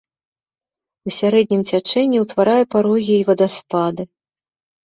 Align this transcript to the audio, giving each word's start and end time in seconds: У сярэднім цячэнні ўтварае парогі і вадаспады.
У 1.09 1.13
сярэднім 1.17 1.61
цячэнні 1.71 2.23
ўтварае 2.25 2.63
парогі 2.77 3.15
і 3.19 3.27
вадаспады. 3.29 4.03